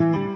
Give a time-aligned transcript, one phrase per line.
[0.00, 0.33] à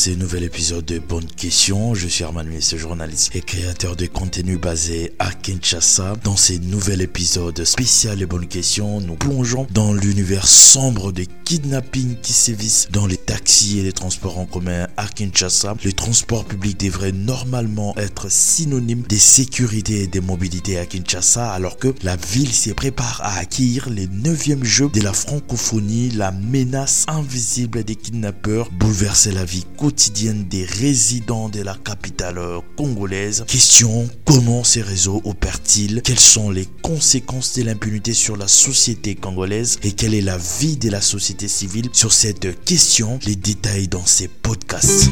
[0.00, 1.94] ce nouvel épisode de Bonne Question.
[1.94, 6.14] Je suis Armand ce journaliste et créateur de contenu basé à Kinshasa.
[6.24, 12.16] Dans ce nouvel épisode spécial et Bonne Question, nous plongeons dans l'univers sombre des kidnappings
[12.22, 15.76] qui sévissent dans les taxis et les transports en commun à Kinshasa.
[15.84, 21.76] Les transports publics devraient normalement être synonymes de sécurité et de mobilité à Kinshasa alors
[21.76, 26.08] que la ville se prépare à acquérir les 9e Jeux de la francophonie.
[26.08, 29.89] La menace invisible des kidnappeurs bouleverse la vie quotidienne
[30.48, 32.40] des résidents de la capitale
[32.76, 33.44] congolaise.
[33.46, 36.02] Question, comment ces réseaux opèrent-ils?
[36.02, 39.78] Quelles sont les conséquences de l'impunité sur la société congolaise?
[39.82, 41.88] Et quelle est la vie de la société civile?
[41.92, 45.10] Sur cette question Les détails dans ces podcasts.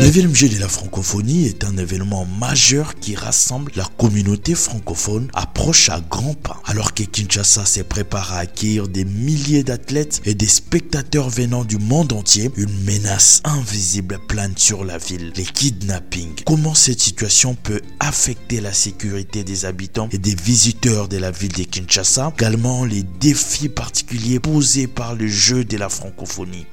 [0.00, 5.28] Le 9e Jeu de la francophonie est un événement majeur qui rassemble la communauté francophone
[5.34, 6.62] approche à grands pas.
[6.66, 11.78] Alors que Kinshasa se prépare à accueillir des milliers d'athlètes et des spectateurs venant du
[11.78, 16.44] monde entier, une menace invisible plane sur la ville, les kidnappings.
[16.46, 21.52] Comment cette situation peut affecter la sécurité des habitants et des visiteurs de la ville
[21.52, 22.32] de Kinshasa?
[22.38, 26.66] Également les défis particuliers posés par le jeu de la francophonie.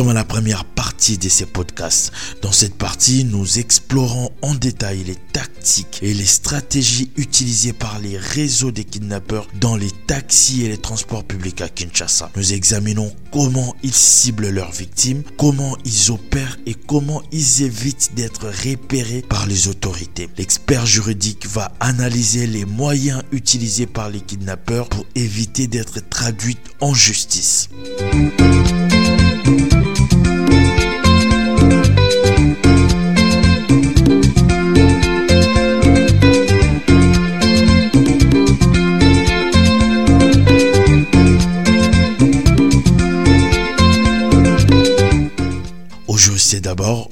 [0.00, 2.10] Sommes à la première partie de ces podcasts.
[2.40, 8.16] Dans cette partie, nous explorons en détail les tactiques et les stratégies utilisées par les
[8.16, 12.30] réseaux des kidnappeurs dans les taxis et les transports publics à Kinshasa.
[12.34, 18.46] Nous examinons comment ils ciblent leurs victimes, comment ils opèrent et comment ils évitent d'être
[18.46, 20.30] repérés par les autorités.
[20.38, 26.94] L'expert juridique va analyser les moyens utilisés par les kidnappeurs pour éviter d'être traduits en
[26.94, 27.68] justice.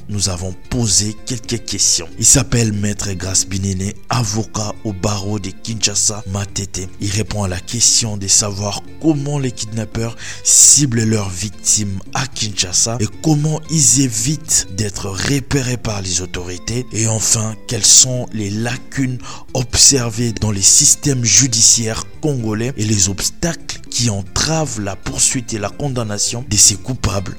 [0.09, 2.09] Nous avons posé quelques questions.
[2.19, 6.89] Il s'appelle Maître Grace Binene, avocat au barreau de Kinshasa, Matete.
[7.01, 12.97] Il répond à la question de savoir comment les kidnappeurs ciblent leurs victimes à Kinshasa
[13.01, 16.87] et comment ils évitent d'être repérés par les autorités.
[16.93, 19.19] Et enfin, quelles sont les lacunes
[19.53, 25.69] observées dans les systèmes judiciaires congolais et les obstacles qui entravent la poursuite et la
[25.69, 27.37] condamnation de ces coupables?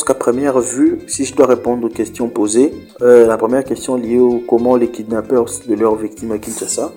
[0.00, 2.72] Qu'à première vue, si je dois répondre aux questions posées,
[3.02, 6.92] euh, la première question liée au comment les kidnappeurs de leurs victimes à Kinshasa,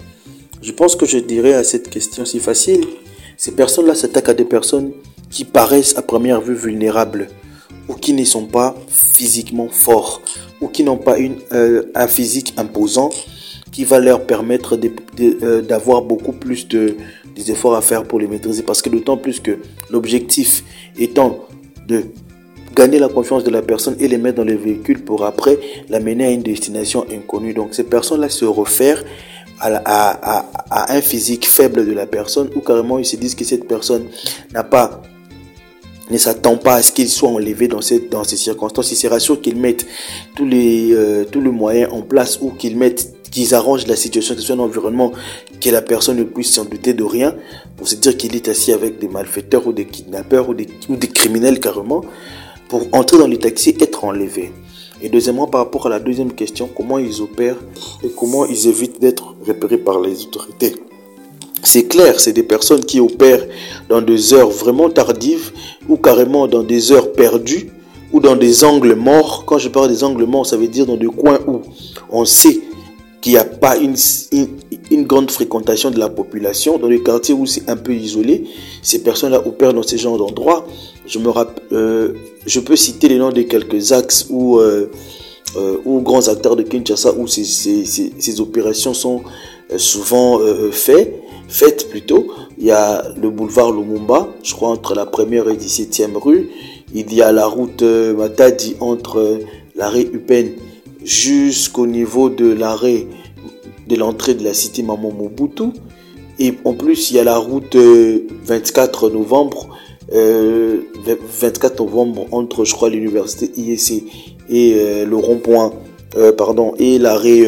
[0.62, 2.86] je pense que je dirais à cette question si facile,
[3.38, 4.92] ces personnes-là s'attaquent à des personnes
[5.30, 7.28] qui paraissent à première vue vulnérables
[7.90, 10.22] ou qui ne sont pas physiquement forts
[10.62, 13.10] ou qui n'ont pas une, euh, un physique imposant
[13.76, 14.80] qui va leur permettre
[15.20, 16.96] euh, d'avoir beaucoup plus de,
[17.36, 18.64] efforts à faire pour les maîtriser.
[18.64, 20.64] Parce que d'autant plus que l'objectif
[20.98, 21.46] étant
[21.86, 22.06] de
[22.76, 25.58] gagner la confiance de la personne et les mettre dans le véhicule pour après
[25.90, 27.54] l'amener à une destination inconnue.
[27.54, 29.04] Donc ces personnes-là se refaire
[29.60, 30.46] à,
[30.90, 34.06] un physique faible de la personne ou carrément ils se disent que cette personne
[34.54, 35.02] n'a pas
[36.12, 37.80] ne s'attend pas à ce qu'il soit enlevé dans,
[38.12, 38.92] dans ces circonstances.
[38.92, 39.88] Il sera sûr qu'ils mettent
[40.36, 44.36] tous les, euh, tous les moyens en place ou qu'ils mettent qu'ils arrangent la situation,
[44.36, 45.12] que ce soit un environnement
[45.60, 47.36] que la personne ne puisse s'en douter de rien,
[47.76, 50.96] pour se dire qu'il est assis avec des malfaiteurs ou des kidnappeurs ou des, ou
[50.96, 52.02] des criminels carrément,
[52.92, 54.52] entrer dans le taxi être enlevé.
[55.02, 57.60] Et deuxièmement, par rapport à la deuxième question, comment ils opèrent
[58.04, 60.76] et comment ils évitent d'être repérés par les autorités.
[61.64, 63.46] C'est clair, c'est des personnes qui opèrent
[63.90, 65.52] dans des heures vraiment tardives
[65.90, 67.72] ou carrément dans des heures perdues
[68.14, 69.44] ou dans des angles morts.
[69.46, 71.62] Quand je parle des angles morts, ça veut dire dans des coins où
[72.10, 72.62] on sait
[73.20, 73.96] qu'il n'y a pas une,
[75.06, 78.46] grande fréquentation de la population, dans les quartiers où c'est un peu isolé.
[78.84, 80.68] Ces personnes-là opèrent dans ces genres d'endroits.
[81.08, 82.14] Je me rappelle, euh,
[82.46, 84.90] je peux citer les noms de quelques axes où, euh,
[85.58, 89.24] euh, ou grands acteurs de Kinshasa où ces, ces, ces, opérations sont
[89.78, 90.40] souvent
[90.72, 92.28] fait, faites plutôt.
[92.60, 96.50] Il y a le boulevard Lumumba, je crois entre la première et 17e rue.
[96.94, 99.40] Il y a la route Matadi entre
[99.76, 100.52] l'arrêt Upen
[101.04, 103.08] jusqu'au niveau de l'arrêt
[103.88, 105.64] de l'entrée de la cité Maman Mobutu.
[106.38, 109.70] Et en plus, il y a la route 24 novembre,
[111.08, 114.04] 24 novembre entre, je crois, l'université IEC
[114.50, 115.74] et le rond-point,
[116.38, 117.44] pardon, et l'arrêt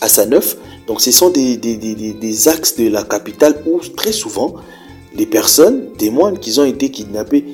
[0.00, 4.12] à 9 Donc, ce sont des, des, des, des, axes de la capitale où très
[4.12, 4.54] souvent
[5.14, 7.44] les personnes témoignent qu'ils ont été kidnappés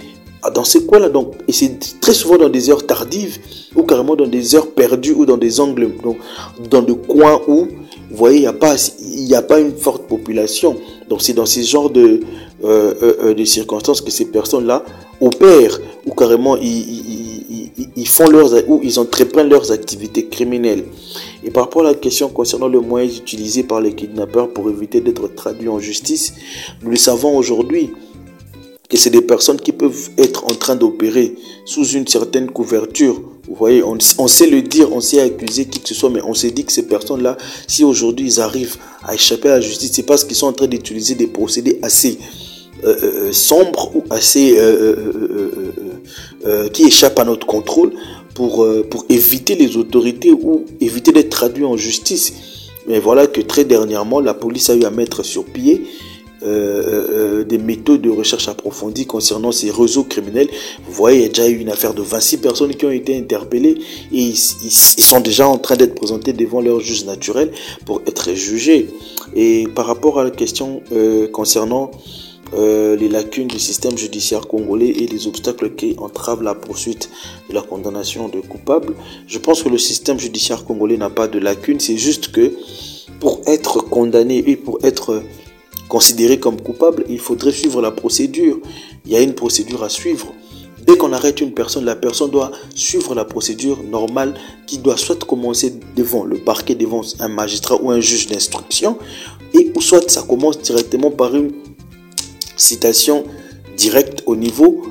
[0.54, 1.08] dans ces coins-là.
[1.08, 3.38] Donc, et c'est très souvent dans des heures tardives
[3.74, 6.18] ou carrément dans des heures perdues ou dans des angles, donc
[6.70, 7.66] dans des coins où,
[8.10, 10.76] vous voyez, il n'y a, pas, a pas une forte population.
[11.08, 12.20] Donc, c'est dans ces genres de,
[12.64, 14.84] euh, euh, de circonstances que ces personnes-là
[15.20, 20.84] opèrent ou carrément ils, ils, ils, ils, font leurs ou ils entreprennent leurs activités criminelles.
[21.44, 25.00] Et par rapport à la question concernant le moyen utilisé par les kidnappeurs pour éviter
[25.00, 26.34] d'être traduits en justice,
[26.82, 27.90] nous le savons aujourd'hui
[28.88, 31.34] que c'est des personnes qui peuvent être en train d'opérer
[31.64, 33.20] sous une certaine couverture.
[33.48, 36.22] Vous voyez, on, on, sait le dire, on sait accuser qui que ce soit, mais
[36.22, 37.36] on s'est dit que ces personnes-là,
[37.66, 40.66] si aujourd'hui ils arrivent à échapper à la justice, c'est parce qu'ils sont en train
[40.66, 42.18] d'utiliser des procédés assez
[42.84, 44.96] euh, euh, sombres ou assez euh,
[46.72, 47.92] qui échappent à notre contrôle
[48.34, 52.34] pour, pour éviter les autorités ou éviter d'être traduits en justice.
[52.86, 55.82] Mais voilà que très dernièrement, la police a eu à mettre sur pied
[56.44, 60.48] euh, des méthodes de recherche approfondies concernant ces réseaux criminels.
[60.84, 63.16] Vous voyez, il y a déjà eu une affaire de 26 personnes qui ont été
[63.16, 63.78] interpellées
[64.12, 67.50] et ils, sont déjà en train d'être présentés devant leur juge naturel
[67.86, 68.88] pour être jugés.
[69.34, 71.90] Et par rapport à la question euh, concernant
[72.56, 77.10] euh, les lacunes du système judiciaire congolais et les obstacles qui entravent la poursuite
[77.48, 78.94] de la condamnation de coupables,
[79.26, 82.52] je pense que le système judiciaire congolais n'a pas de lacunes, c'est juste que
[83.20, 85.22] pour être condamné et pour être
[85.88, 88.58] considéré comme coupable, il faudrait suivre la procédure.
[89.04, 90.32] Il y a une procédure à suivre.
[90.86, 94.34] Dès qu'on arrête une personne, la personne doit suivre la procédure normale
[94.66, 98.98] qui doit soit commencer devant le parquet, devant un magistrat ou un juge d'instruction,
[99.54, 101.52] et ou soit ça commence directement par une
[102.56, 103.24] citation
[103.76, 104.82] directe au niveau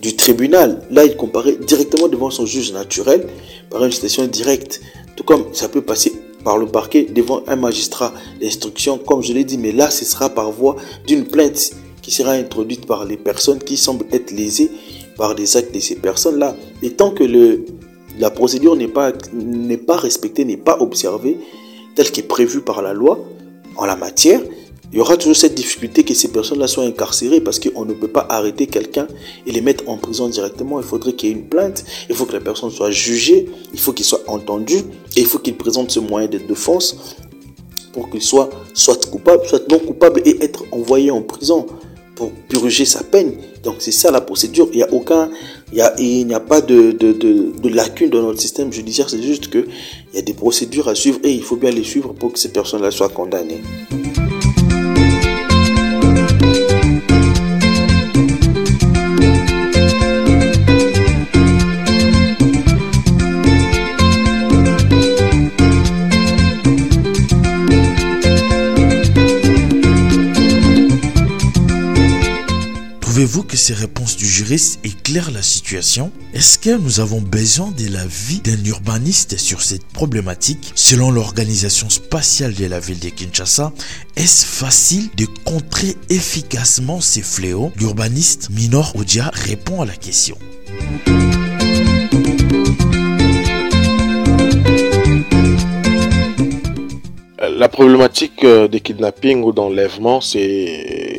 [0.00, 0.82] du tribunal.
[0.90, 3.26] Là, il comparait directement devant son juge naturel
[3.68, 4.80] par une citation directe.
[5.16, 6.12] Tout comme ça peut passer
[6.44, 10.30] par le parquet devant un magistrat d'instruction, comme je l'ai dit, mais là, ce sera
[10.30, 10.76] par voie
[11.06, 14.70] d'une plainte qui sera introduite par les personnes qui semblent être lésées
[15.16, 16.56] par des actes de ces personnes-là.
[16.82, 17.66] Et tant que le,
[18.18, 19.12] la procédure n'est pas,
[19.96, 21.38] respectée, n'est pas observée,
[21.94, 23.18] telle qu'est prévue par la loi
[23.76, 24.40] en la matière,
[24.92, 28.08] il y aura toujours cette difficulté que ces personnes-là soient incarcérées parce qu'on ne peut
[28.08, 29.06] pas arrêter quelqu'un
[29.46, 30.80] et les mettre en prison directement.
[30.80, 33.78] Il faudrait qu'il y ait une plainte, il faut que la personne soit jugée, il
[33.78, 34.78] faut qu'il soit entendu
[35.16, 36.96] et il faut qu'il présente ce moyen de défense
[37.92, 41.66] pour qu'il soit soit coupable, soit non coupable et être envoyé en prison
[42.16, 43.34] pour purger sa peine.
[43.62, 44.68] Donc c'est ça la procédure.
[44.72, 45.30] Il n'y a aucun,
[45.72, 45.94] il a,
[46.36, 49.08] a pas de, de, de, dans notre système judiciaire.
[49.08, 49.66] C'est juste que
[50.12, 52.38] il y a des procédures à suivre et il faut bien les suivre pour que
[52.38, 53.62] ces personnes-là soient condamnées.
[74.52, 76.10] Éclairent la situation.
[76.34, 80.72] Est-ce que nous avons besoin de la vie d'un urbaniste sur cette problématique?
[80.74, 83.72] Selon l'organisation spatiale de la ville de Kinshasa,
[84.16, 87.70] est-ce facile de contrer efficacement ces fléaux?
[87.76, 90.36] L'urbaniste Minor Odia répond à la question.
[97.38, 101.09] La problématique des kidnappings ou d'enlèvement, c'est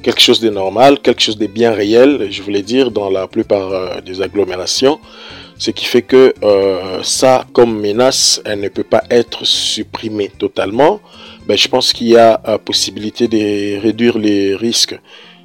[0.00, 3.72] quelque chose de normal, quelque chose de bien réel, je voulais dire, dans la plupart
[3.72, 4.98] euh, des agglomérations.
[5.58, 11.00] Ce qui fait que euh, ça, comme menace, elle ne peut pas être supprimée totalement.
[11.46, 14.98] Ben, je pense qu'il y a euh, possibilité de réduire les risques.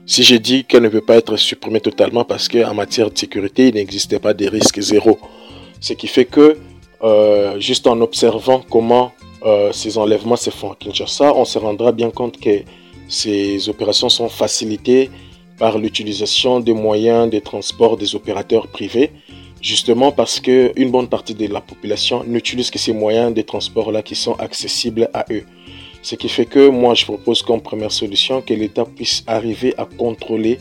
[0.06, 3.68] Si j'ai dit qu'elle ne peut pas être supprimée totalement parce qu'en matière de sécurité,
[3.70, 5.20] il n'existait pas de risque zéro.
[5.82, 6.58] Ce qui fait que,
[7.60, 9.12] juste en observant comment
[9.72, 12.62] ces enlèvements se font à Kinshasa, on se rendra bien compte que
[13.08, 15.10] ces opérations sont facilitées
[15.58, 19.12] par l'utilisation des moyens de transport des opérateurs privés,
[19.62, 24.16] justement parce qu'une bonne partie de la population n'utilise que ces moyens de transport-là qui
[24.16, 25.44] sont accessibles à eux.
[26.02, 29.86] Ce qui fait que moi, je propose comme première solution que l'État puisse arriver à
[29.86, 30.60] contrôler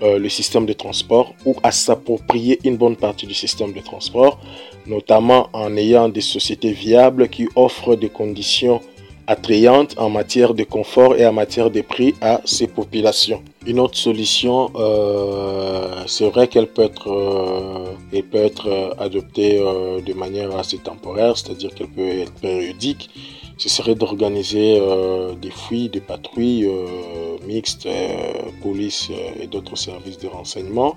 [0.00, 4.40] euh, le système de transport ou à s'approprier une bonne partie du système de transport,
[4.86, 8.80] notamment en ayant des sociétés viables qui offrent des conditions
[9.28, 13.42] attrayante en matière de confort et en matière de prix à ces populations.
[13.66, 19.58] Une autre solution, euh, c'est vrai qu'elle peut être, euh, euh, adoptée
[20.08, 23.10] de manière assez temporaire, c'est-à-dire qu'elle peut être périodique.
[23.58, 24.80] Ce serait d'organiser
[25.42, 26.70] des fouilles, des patrouilles
[27.46, 27.88] mixtes,
[28.62, 30.96] police et d'autres services de renseignement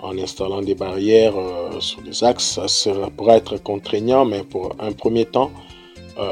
[0.00, 1.38] en installant des barrières
[1.80, 2.60] sur des axes.
[2.66, 5.73] Ça pourra être contraignant, mais pour un premier temps, euh,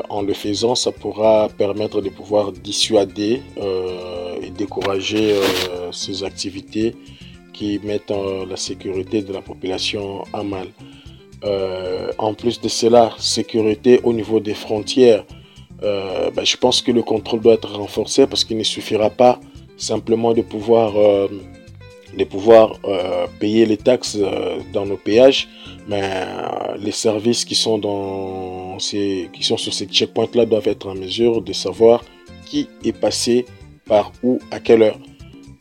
[0.09, 6.95] en le faisant, ça pourra permettre de pouvoir dissuader euh, et décourager euh, ces activités
[7.53, 8.13] qui mettent
[8.49, 10.69] la sécurité de la population à mal.
[12.19, 15.25] en plus de cela, sécurité au niveau des frontières.
[15.81, 19.39] Ben, je pense que le contrôle doit être renforcé parce qu'il ne suffira pas
[19.77, 20.95] simplement de pouvoir
[22.17, 25.49] de pouvoir euh, payer les taxes euh, dans nos péages,
[25.89, 30.89] mais euh, les services qui sont, dans ces, qui sont sur ces checkpoints-là doivent être
[30.89, 32.05] en mesure de savoir
[32.47, 33.47] qui est passé
[33.87, 34.99] par où, à quelle heure.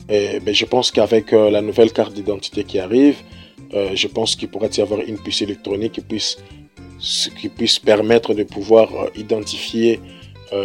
[0.08, 3.16] Et, ben, je pense qu'avec la nouvelle carte d'identité qui arrive,
[3.72, 6.36] je pense qu'il pourrait y avoir une puce électronique qui puisse,
[7.40, 10.00] qui puisse permettre de pouvoir identifier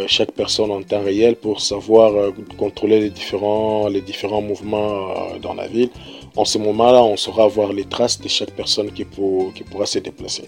[0.06, 5.38] chaque personne en temps réel pour savoir euh, contrôler les différents, les différents mouvements euh,
[5.40, 5.90] dans la ville.
[6.36, 9.86] En ce moment-là, on saura voir les traces de chaque personne qui, pour, qui pourra
[9.86, 10.44] se déplacer.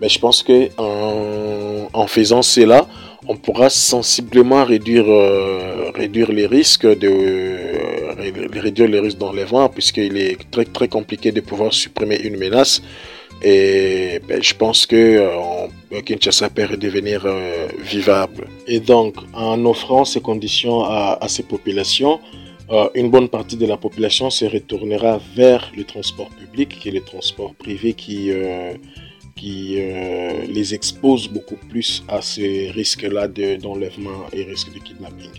[0.00, 2.86] Mais je pense que en faisant cela,
[3.26, 5.06] on pourra sensiblement réduire,
[5.94, 7.10] réduire les risques de
[8.60, 12.82] réduire les risques d'enlèvement puisqu'il est très très compliqué de pouvoir supprimer une menace
[13.42, 15.66] et ben, je pense que euh,
[16.00, 18.48] Kinshasa peut redevenir euh, vivable.
[18.66, 22.20] Et donc, en offrant ces conditions à, ces populations,
[22.70, 26.92] euh, une bonne partie de la population se retournera vers le transport public, qui est
[26.92, 28.30] le transport privé qui,
[29.36, 29.76] qui
[30.48, 35.32] les expose beaucoup plus à ces risques-là d'enlèvement et risques de kidnapping.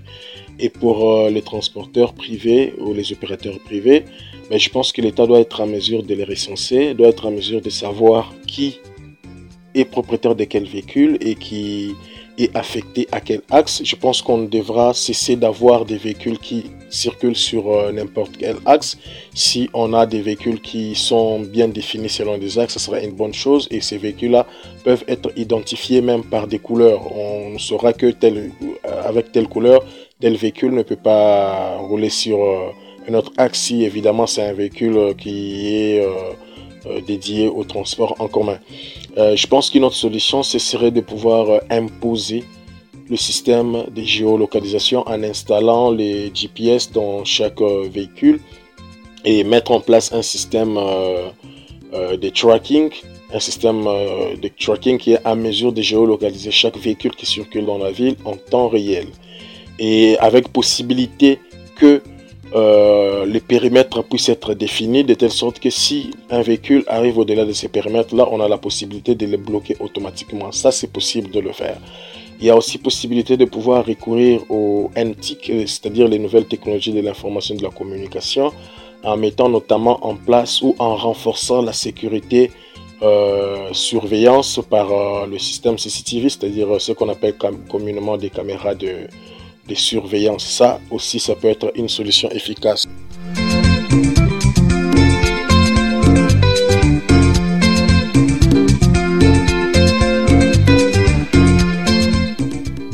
[0.60, 4.06] Et pour les transporteurs privés ou les opérateurs privés,
[4.52, 7.32] mais je pense que l'État doit être en mesure de les recenser, doit être en
[7.32, 8.80] mesure de savoir qui
[9.76, 11.96] est propriétaire de quel véhicule et qui
[12.38, 13.82] est affecté à quel axe.
[13.84, 18.98] Je pense qu'on devra cesser d'avoir des véhicules qui circulent sur euh, n'importe quel axe.
[19.34, 23.12] Si on a des véhicules qui sont bien définis selon des axes, ce sera une
[23.12, 24.46] bonne chose et ces véhicules-là
[24.84, 27.02] peuvent être identifiés même par des couleurs.
[27.16, 28.52] On saura que tel,
[28.86, 29.84] euh, avec telle couleur,
[30.20, 32.70] tel véhicule ne peut pas rouler sur euh,
[33.08, 36.08] un autre axe si évidemment c'est un véhicule qui est
[36.86, 38.60] euh, euh, dédié au transport en commun.
[39.16, 42.44] je pense qu'une autre solution, ce serait de pouvoir imposer
[43.10, 48.40] le système de géolocalisation en installant les GPS dans chaque véhicule
[49.26, 52.90] et mettre en place un système de tracking,
[53.34, 57.78] un système de tracking qui est à mesure de géolocaliser chaque véhicule qui circule dans
[57.78, 59.08] la ville en temps réel.
[59.80, 61.40] Et avec possibilité
[61.76, 62.02] que
[62.56, 67.46] euh, les périmètres puissent être définis de telle sorte que si un véhicule arrive au-delà
[67.46, 70.52] de ces périmètres-là, on a la possibilité de les bloquer automatiquement.
[70.52, 71.78] Ça, c'est possible de le faire.
[72.40, 77.02] Il y a aussi possibilité de pouvoir recourir aux NTIC, c'est-à-dire les nouvelles technologies de
[77.02, 78.52] l'information et de la communication,
[79.04, 82.52] en mettant notamment en place ou en renforçant la sécurité
[83.02, 87.36] euh, surveillance par euh, le système CCTV, c'est-à-dire ce qu'on appelle
[87.70, 89.08] communément des caméras de,
[89.68, 90.46] de surveillance.
[90.46, 92.88] Ça aussi, ça peut être une solution efficace.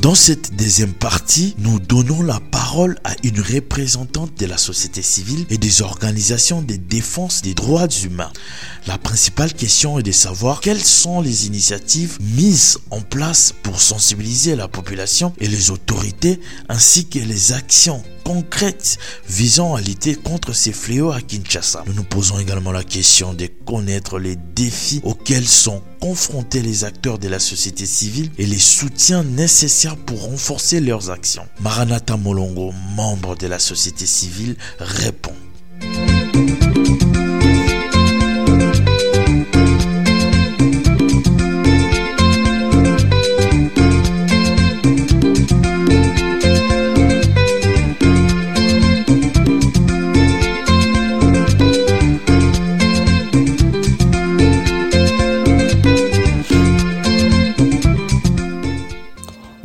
[0.10, 5.46] Dans cette deuxième partie, nous donnons la parole à une représentante de la société civile
[5.51, 8.32] et des organisations de défense des droits humains.
[8.88, 14.56] La principale question est de savoir quelles sont les initiatives mises en place pour sensibiliser
[14.56, 16.39] la population et les autorités
[16.70, 21.83] ainsi que les actions concrètes visant à lutter contre ces fléaux à Kinshasa.
[21.88, 27.17] Nous nous posons également la question de connaître les défis auxquels sont confrontés les acteurs
[27.17, 31.48] de la société civile et les soutiens nécessaires pour renforcer leurs actions.
[31.59, 35.33] Maranatha Molongo, membre de la société civile, répond.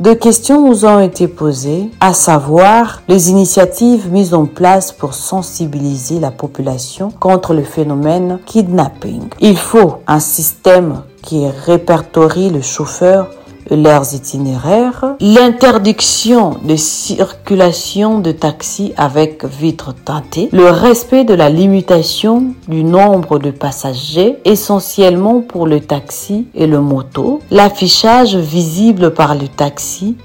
[0.05, 6.19] Deux questions nous ont été posées, à savoir les initiatives mises en place pour sensibiliser
[6.19, 9.23] la population contre le phénomène kidnapping.
[9.39, 13.31] Il faut un système qui répertorie le chauffeur
[13.69, 22.53] leurs itinéraires, l'interdiction de circulation de taxis avec vitres teintées, le respect de la limitation
[22.67, 29.47] du nombre de passagers, essentiellement pour le taxi et le moto, l'affichage visible par le
[29.47, 30.15] taxi,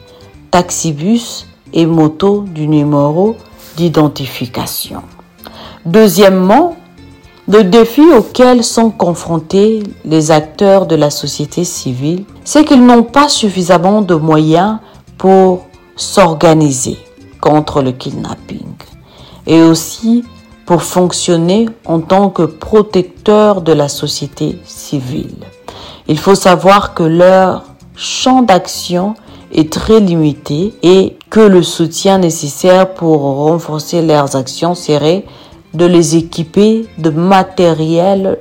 [0.50, 3.36] taxibus et moto du numéro
[3.76, 5.02] d'identification.
[5.86, 6.76] Deuxièmement,
[7.50, 13.28] le défi auquel sont confrontés les acteurs de la société civile, c'est qu'ils n'ont pas
[13.28, 14.78] suffisamment de moyens
[15.18, 15.66] pour
[15.96, 16.96] s'organiser
[17.40, 18.76] contre le kidnapping
[19.48, 20.24] et aussi
[20.64, 25.34] pour fonctionner en tant que protecteurs de la société civile.
[26.06, 27.64] Il faut savoir que leur
[27.96, 29.16] champ d'action
[29.52, 35.24] est très limité et que le soutien nécessaire pour renforcer leurs actions serait
[35.74, 38.38] de les équiper de matériel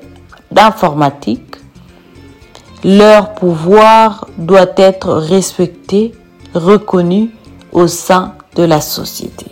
[0.51, 1.55] d'informatique.
[2.83, 6.13] Leur pouvoir doit être respecté,
[6.53, 7.29] reconnu
[7.71, 9.47] au sein de la société.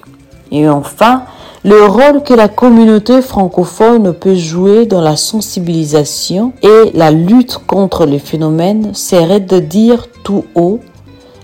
[0.51, 1.23] Et enfin,
[1.63, 8.05] le rôle que la communauté francophone peut jouer dans la sensibilisation et la lutte contre
[8.05, 10.79] les phénomènes serait de dire tout haut,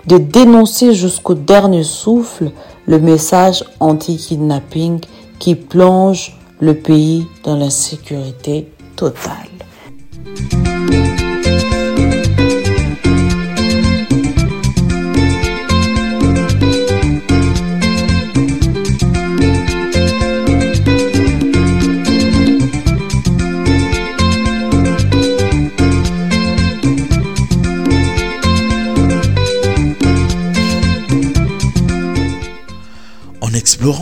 [0.07, 2.51] de dénoncer jusqu'au dernier souffle
[2.85, 5.01] le message anti-kidnapping
[5.43, 9.49] qui plonge le pays dans l'insécurité totale.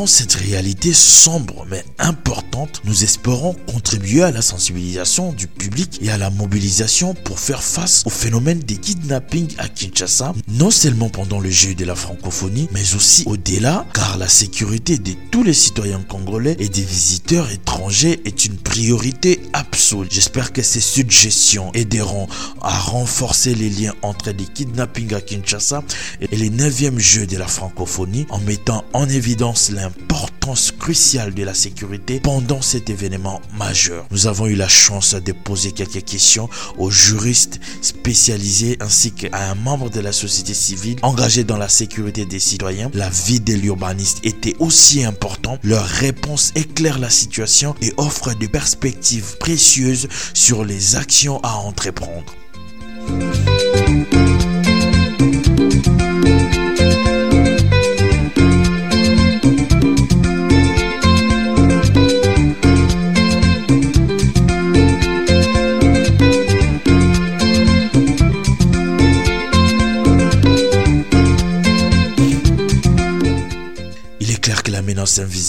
[0.05, 6.19] Cette réalité sombre mais importante, nous espérons contribuer à la sensibilisation du public et à
[6.19, 11.49] la mobilisation pour faire face au phénomène des kidnappings à Kinshasa, non seulement pendant le
[11.49, 16.57] jeu de la francophonie, mais aussi au-delà, car la sécurité de tous les citoyens congolais
[16.59, 20.07] et des visiteurs étrangers est une priorité absolue.
[20.11, 22.27] J'espère que ces suggestions aideront
[22.61, 25.83] à renforcer les liens entre les kidnappings à Kinshasa
[26.21, 31.53] et les 9e Jeux de la francophonie en mettant en évidence l'importance cruciale de la
[31.53, 34.05] sécurité pendant cet événement majeur.
[34.11, 39.55] Nous avons eu la chance de poser quelques questions aux juristes spécialisés ainsi qu'à un
[39.55, 42.89] membre de la société civile engagé dans la sécurité des citoyens.
[42.93, 45.59] La vie de l'urbaniste était aussi importante.
[45.63, 52.33] Leur réponse éclaire la situation et offre des perspectives précieuses sur les actions à entreprendre.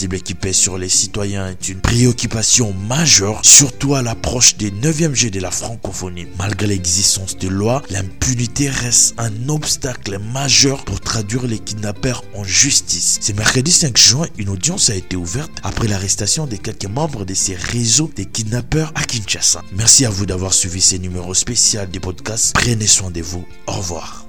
[0.03, 5.15] Invisible qui pèse sur les citoyens est une préoccupation majeure, surtout à l'approche des 9e
[5.15, 6.27] G de la francophonie.
[6.38, 13.19] Malgré l'existence de lois, l'impunité reste un obstacle majeur pour traduire les kidnappeurs en justice.
[13.21, 17.35] Ce mercredi 5 juin, une audience a été ouverte après l'arrestation de quelques membres de
[17.35, 19.62] ces réseaux de kidnappeurs à Kinshasa.
[19.73, 22.55] Merci à vous d'avoir suivi ces numéros spéciaux des podcasts.
[22.55, 23.47] Prenez soin de vous.
[23.67, 24.27] Au revoir.